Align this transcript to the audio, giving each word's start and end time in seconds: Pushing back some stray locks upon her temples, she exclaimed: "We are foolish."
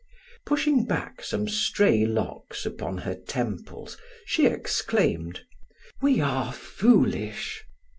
Pushing 0.47 0.83
back 0.83 1.23
some 1.23 1.47
stray 1.47 2.07
locks 2.07 2.65
upon 2.65 2.97
her 2.97 3.13
temples, 3.13 3.97
she 4.25 4.47
exclaimed: 4.47 5.43
"We 6.01 6.19
are 6.19 6.51
foolish." 6.51 7.63